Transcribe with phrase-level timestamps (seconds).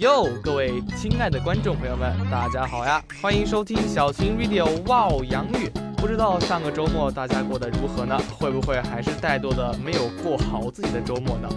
[0.00, 3.04] 哟，各位亲爱的观众朋友们，大家好呀！
[3.20, 5.70] 欢迎收听小晴 Radio 哇哦洋芋。
[5.98, 8.18] 不知道上个周末大家过得如何呢？
[8.38, 11.48] 会不会还是怠惰的没有过好自己的周末呢？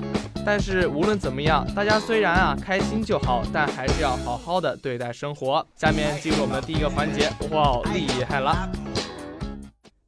[0.46, 5.66] 但是无论怎么样，大家虽然啊开心就好，但还是要好好的对待生活。
[5.78, 8.70] 下面进入我们的第一个环节，哇，厉害了！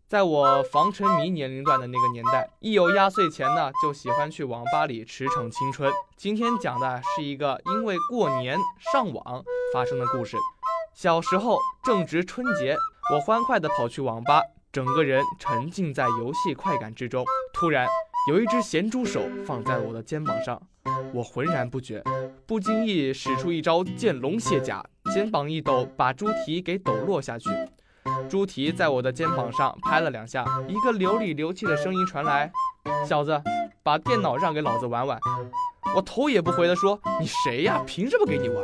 [0.07, 5.91] 在我防沉迷年龄段的那个年代，一有压岁钱呢，就喜欢去网吧里驰骋青春。
[6.15, 8.55] 今天讲的是一个因为过年
[8.93, 10.37] 上网发生的故事。
[10.93, 12.77] 小时候正值春节，
[13.11, 17.25] 我欢快地跑去网吧，整个人沉浸在游戏快感之中。
[17.51, 17.87] 突然，
[18.29, 20.61] 有一只咸猪手放在了我的肩膀上，
[21.15, 22.03] 我浑然不觉，
[22.45, 27.49] 不经意使出一招见龙卸甲，肩膀一抖，把猪蹄给抖落下去。
[28.27, 32.51] 猪蹄在我的肩膀上拍了两下，一个流里流气的声音传来
[33.07, 33.41] ：“小子，
[33.83, 35.19] 把电脑让给老子玩玩。”
[35.95, 37.81] 我头也不回地说：“你谁呀？
[37.85, 38.63] 凭什么给你玩？”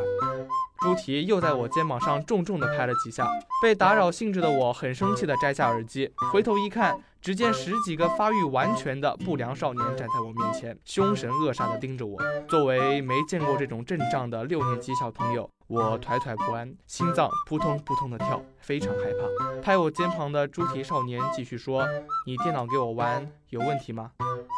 [0.82, 3.28] 猪蹄又在我肩膀上重重地拍了几下，
[3.62, 12.20] 被打扰兴致的我很生气地摘下耳机，回头一看，只见十几个发育完全的不良少年站在我面前，凶神恶煞地盯着我。
[12.50, 19.62] 作为没见过这种阵仗的六年级小朋友，我惴惴不安，心脏扑通扑通地跳，非常害怕。
[19.62, 21.88] 拍我肩膀的猪蹄少年继续说
[22.26, 24.10] ：“你电脑给我玩有问题吗？”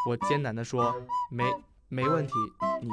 [0.08, 0.96] 我艰难地说
[1.30, 1.44] ：“没，
[1.90, 2.34] 没问题。
[2.82, 2.90] 你，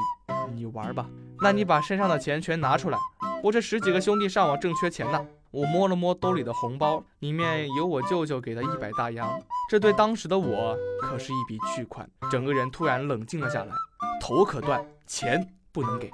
[0.53, 1.07] 你玩吧。
[1.43, 2.99] 那你把身上的钱全拿出来。”
[3.43, 5.27] 我这十几个兄弟上网正缺钱呢。
[5.51, 9.29] 我摸了摸兜里的红包，里面有我舅舅给的一百大洋，
[9.69, 12.09] 这对当时的我可是一笔巨款。
[12.31, 13.73] 整个人突然冷静了下来，
[14.21, 16.09] 头可断，钱不能给。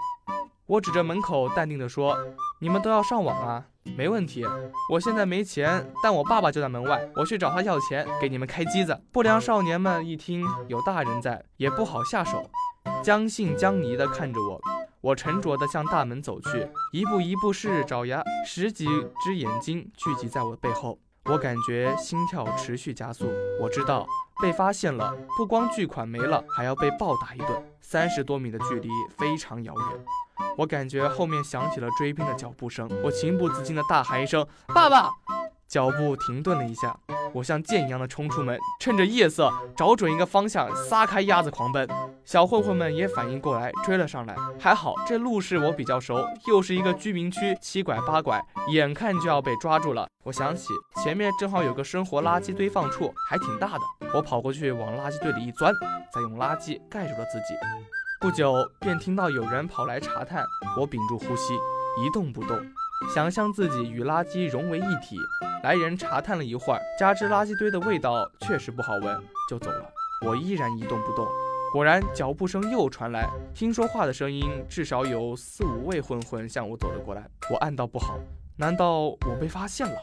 [0.64, 2.16] 我指着门口，淡定地说
[2.60, 4.46] ：“你们都要上网啊，没问题。
[4.90, 12.48] 我现在没钱，但我爸爸就在门外，我去找他要钱，给你们开机子。”不良少年们一听有大人在，也不好下手，
[13.02, 14.58] 将信将疑地看着我。
[15.06, 18.88] 我沉着地向大门走去，一步一步是爪牙，十几
[19.22, 23.32] 只眼睛聚集在我的背后，我感觉心跳持续加速。
[23.60, 24.04] 我知道
[24.42, 27.50] 被发现了，不光巨款没了，还要被暴打一顿。
[27.80, 30.04] 三十多米的距离非常遥远，
[30.58, 35.08] 我感觉后面响起了追兵的脚步声，我情不自禁地大喊一声：“爸爸！”
[35.68, 36.96] 脚步停顿了一下，
[37.32, 41.88] 我像箭一样的冲出门，趁着夜色找准一个方向，撒开鸭子狂奔。
[42.24, 44.34] 小混混们也反应过来，追了上来。
[44.58, 50.08] 还好这路是我比较熟，又是一个居民区，七拐八拐，眼看就要被抓住了。
[50.24, 50.68] 我想起
[51.02, 53.80] 前面正好有个生活垃圾堆放处，还挺大的。
[54.14, 55.72] 我跑过去往垃圾堆里一钻，
[56.12, 57.54] 再用垃圾盖住了自己。
[58.20, 60.44] 不久便听到有人跑来查探，
[60.78, 61.54] 我屏住呼吸，
[62.04, 62.58] 一动不动。
[63.14, 65.18] 想象自己与垃圾融为一体，
[65.62, 69.90] 来人查探了一会儿，加之垃圾堆的味道确实不好闻，就走了。
[70.26, 71.26] 我依然一动不动。
[71.72, 77.28] 果然，脚步声又传来，听说话的声音，至少有四五位混混向我走了过来。
[77.50, 78.18] 我暗道不好，
[78.56, 79.96] 难道我被发现了？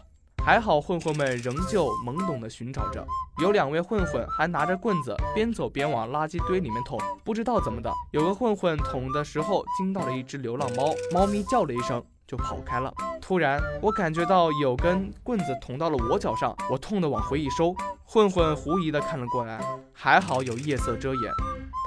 [0.46, 3.04] 还好，混混们仍旧懵懂地寻找着。
[3.42, 7.00] 有两位混混还拿着棍子，边走边往垃圾堆里面捅。
[7.24, 12.04] 不知道怎么的，有个混混捅的时候惊到了一只流浪猫，猫咪叫了一声。
[12.28, 12.94] 就跑开了。
[13.22, 17.75] 突然，我感觉到有根棍子捅到了我脚上，我痛得往回一收。
[18.06, 19.59] 混混狐疑地看了过来，
[19.91, 21.31] 还好有夜色遮掩，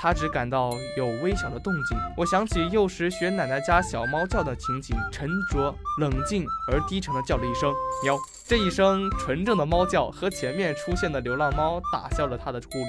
[0.00, 1.96] 他只感到有微小的动静。
[2.16, 8.16] 我想起幼时学奶奶家小猫叫的情景，沉着、冷静而低沉地叫了一声“喵”。
[8.48, 12.86] 这一声纯正的猫叫和前面出现的流浪猫打消了他的顾虑。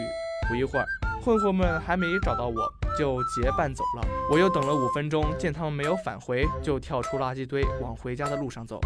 [0.47, 0.85] 不一会儿，
[1.27, 2.55] 混混们还没找到我。
[2.97, 4.07] 就结伴走了。
[4.31, 8.79] 我又等了五分钟，见他们没有返回，就跳出垃圾堆往回家的路上走。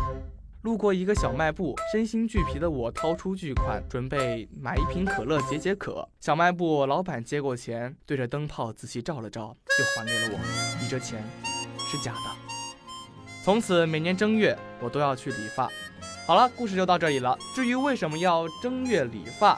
[0.63, 6.09] 路过一个小卖部，身心俱疲的我掏出巨款，准备买一瓶可乐解解渴。
[6.19, 10.39] 小卖部老板接过钱，对着灯泡仔细照了照，又还给了我。
[10.81, 11.23] 你这钱
[11.77, 12.19] 是假的。
[13.45, 15.69] 从此每年正月我都要去理发。
[16.25, 17.37] 好了，故事就到这里了。
[17.53, 19.57] 至于为什么要正月理发？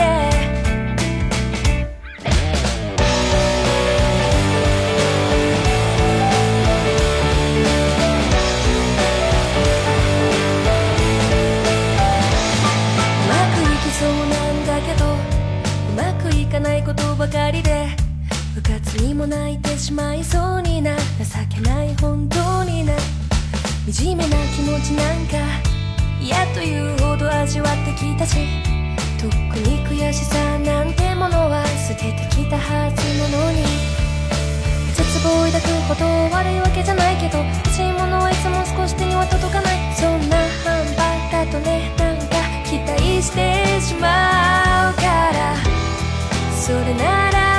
[0.00, 0.04] う
[13.28, 17.88] まくいきそうなんだけど、うまくいかないことばかりで
[18.58, 21.02] うかつにも泣いてしまいそうにな情
[21.54, 22.96] けない本当にない
[23.92, 25.36] じめな気持ちなんか
[26.20, 28.79] 嫌というほど味わってきたし
[29.20, 29.34] とっく
[29.68, 33.60] に悔しさなんてものは捨ててきたはずなのに。
[34.94, 39.76] 絶望抱くほど悪いわけじゃないけど欲しいものはいつも少し手には届かない。
[39.94, 42.24] そんな半端だとねなんか
[42.64, 45.54] 期待してしまうから。
[46.56, 47.49] それなら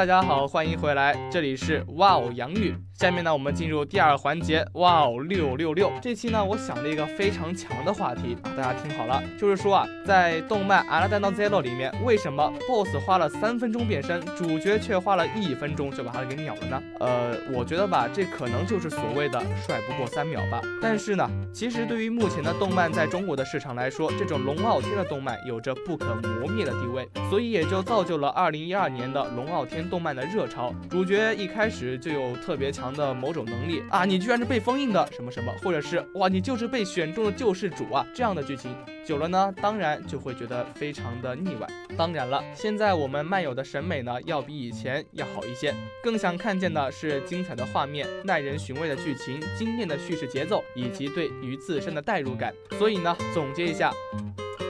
[0.00, 2.74] 大家好，欢迎回来，这里是哇哦洋语。
[3.00, 5.90] 下面呢，我们进入第二环节，哇哦六六六。
[6.02, 16.82] 这期呢，我想了一个非常强的话题啊，大家听好了，就是说啊，在动漫《阿拉丹到 Zero》里面，为什么 BOSS 花了三分钟变身，主角却花了一分钟就把他给秒了呢？
[16.98, 20.60] 呃，我觉得吧，这可能就是所谓的帅不过三秒吧。
[20.82, 30.74] 但是呢，其实对于目前的动漫在中国的市场来说，这种龙傲天的动漫有着不可磨灭的地位，所以也就造就了2012年的龙傲天动漫的热潮。
[30.90, 41.66] 主角一开始就有特别强的某种能力啊，你居然是被封印的什么什么，或者是哇，你就是被选中的救世主啊，这样的剧情久了呢，当然就会觉得非常的腻歪。
[41.96, 52.54] 当然了，现在我们漫友的审美呢，要比以前要好一些，更想看见的是精彩的画面、耐人寻味的剧情、精炼的叙事节奏，以及对于自身的代入感。
[52.78, 53.92] 所以呢，总结一下，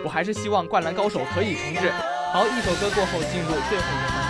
[0.05, 1.91] 我还是希望《灌篮高手》可以重置。
[2.33, 4.29] 好，一首歌过后进入最后一个环节。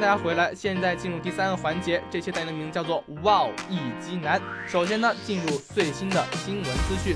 [0.00, 4.40] 大家回来，现在进入第三个环节，这期单元的名字叫做“哇哦一击男”。
[4.66, 7.14] 首先呢，进入最新的新闻资讯。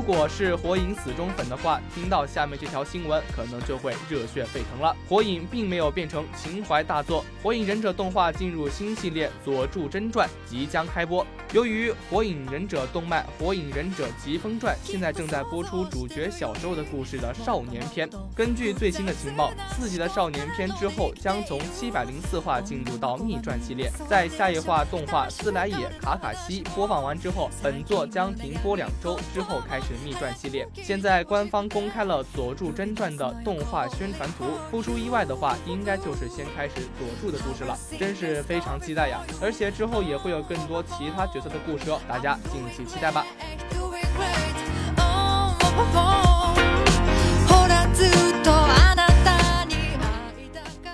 [0.00, 4.96] 如果是火影死忠粉的话，听到下面这条新闻，可能就会热血沸腾了。
[5.06, 11.24] 火影并没有变成情怀大作，火影忍者动画进入新系列《佐助真传》即将开播。
[11.52, 29.89] 由于《火影忍者》动漫《火影忍者疾风传》现在正在播出主角小时候的故事的少年篇，根据最新的情报，四集的少年篇之后将从七百零四话进入到秘传系列，在下一话动画斯莱也卡卡西播放完之后，本作将停播两周，之后开始。
[29.90, 39.18] 神秘传系列现在官方公开了《佐助真传》的动画宣传图，不出意外的话，应该就是先开始佐助的故事了，真是非常期待呀！
[39.42, 43.26] 而且之后也会有更多其他角色的故事哦，大家敬请期待吧。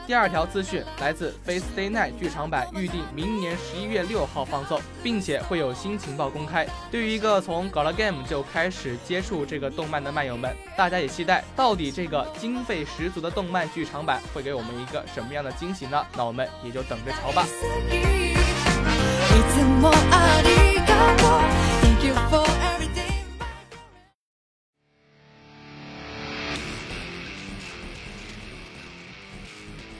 [0.06, 6.64] 第二条资讯来自《Face Day Night》剧场版，预定明年十一月六号放送，并且会有新情报公开。
[6.92, 16.06] 对于一个从《g a l a Game》就开始接触这个动漫的漫友们，大家也期待到底这个经费十足的动漫剧场版会给我们一个什么样的惊喜呢？
[16.16, 17.44] 那我们也就等着瞧吧。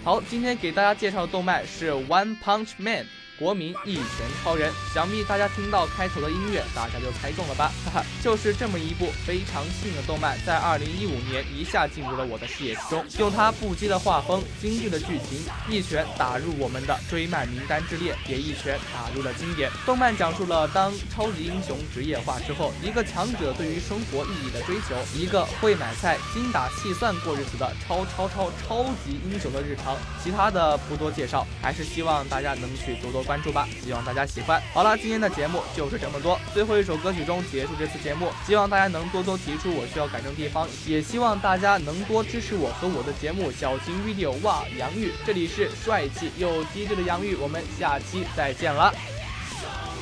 [0.06, 3.04] 好，今天给大家介绍的动漫是《One Punch Man》。
[3.38, 4.04] 国民一拳
[4.42, 4.72] 超人。
[4.94, 7.70] 想必大家听到开头的音乐，大家就猜中了吧？
[7.84, 13.04] 哈哈，就是这么一部非常新颖的动漫，在二零一五年一下进入了我的视野之中。
[13.18, 19.70] 用它不羁的画风、精致的剧情，一拳打入我们的追漫名单之列，也一拳打入了经典。
[19.84, 29.96] 动漫讲述了当超级英雄职业化之后，一个强者对于生活意义的追求，一个会买菜、精打细算过日子的超超超超级英雄的日常。
[30.22, 33.68] 其他的不多介绍，还是希望大家能去多多关注吧。
[33.84, 34.62] 希望大家喜欢。
[34.72, 36.40] 好了，今天的节目就是这么多。
[36.54, 48.94] 最后一首歌曲中结束这次节目，希望大家能多多提出我需要改正地方，也希望大家能多支持我和我的节目《小型 video》哇，杨玉，这里是帅气又机智的杨玉，我们下期再见了。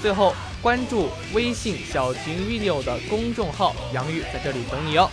[0.03, 5.11] 最后关注微信小型 video 的公众号，杨玉在这里等你哦。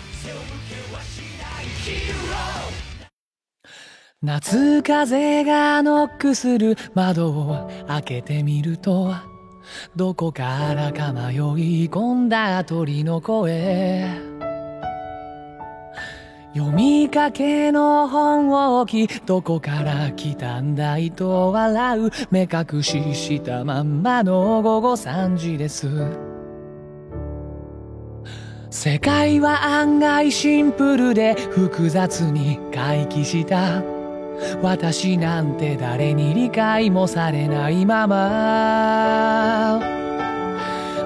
[4.23, 9.15] 夏風がノックする窓を開けてみると
[9.95, 14.05] どこからか迷い込んだ鳥の声。
[16.53, 22.11] 読みかけの本を置きどこから来たんだいと笑う。
[22.29, 25.87] 目隠ししたまんまの午後3時です。
[28.69, 34.00] 世界は案外シンプルで複雑に回帰した。
[34.62, 39.79] 私なんて誰に理解もされないまま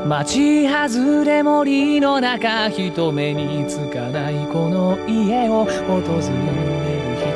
[0.08, 6.76] 町外れ森の中人目につかないこの家を訪れる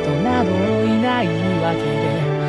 [0.04, 0.52] 人など
[0.86, 1.28] いない
[1.62, 2.40] わけで。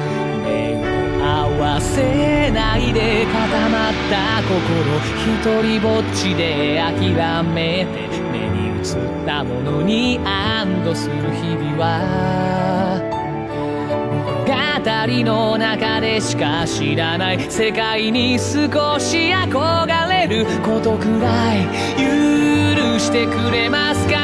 [0.44, 13.09] 目を合わせないで固まった心一人ぼっちで諦めて目に映ったものに安堵する日々は。
[14.80, 24.16] 語の中でしか知らない世界に少し憧れることくらい許してくれますか？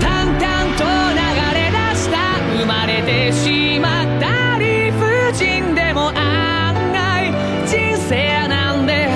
[0.00, 0.42] 淡々
[0.76, 1.18] と流
[1.54, 2.16] れ出した
[2.58, 7.32] 生まれてしまった理不尽でも案外
[7.66, 9.08] 人生なんで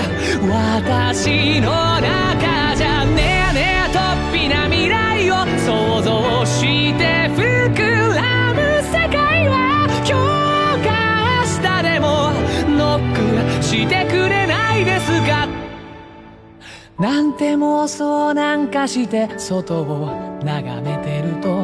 [0.48, 1.89] 私の
[13.70, 15.46] してくれないですか？
[16.98, 21.62] なんて妄想なんかして外を眺めてると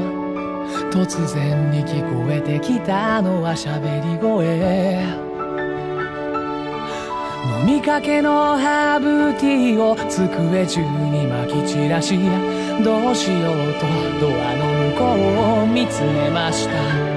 [0.93, 5.03] 突然に聞こえてきたのは喋り声。
[7.59, 12.17] 飲みかけのハーブティーを机中にまき散らし
[12.85, 13.87] どうしようと
[14.21, 17.16] ドアの向こうを見つめました。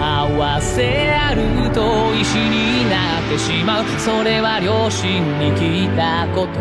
[0.00, 3.84] 合わせあると石になってしまう。
[3.98, 6.60] それは両親に聞いたこと。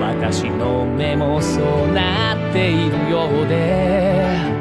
[0.00, 4.52] 私の目もそうなっているようで。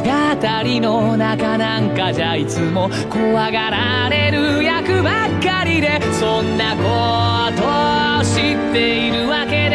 [0.00, 0.40] 物語
[0.80, 6.00] の中なんかじゃいつも怖がられる役ばっかりで。
[6.12, 7.62] そんなこと
[8.20, 9.69] を知っているわけ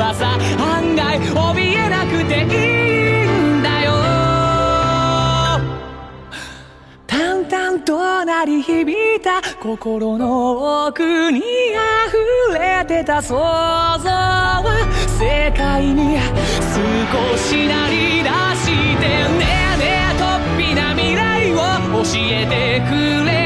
[0.00, 2.46] はさ案外怯えなくていい
[3.58, 3.92] んだよ。
[7.06, 11.44] 淡々と鳴り響いた心の奥に溢
[12.58, 13.36] れてた想
[13.98, 14.08] 像。
[14.08, 14.64] は
[15.18, 16.16] 世界に
[16.72, 19.84] 少しなり出してねえね
[20.14, 21.56] えとっぴな未来を
[22.02, 22.90] 教えてく
[23.26, 23.39] れ。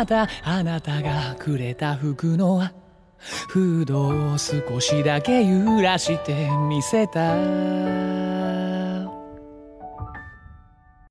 [0.00, 2.66] またあなたがくれた服の
[3.50, 8.29] フードを少しだけ揺らしてみせた。